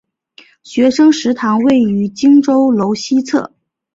[0.63, 3.53] 学生食堂位于荆州楼西侧。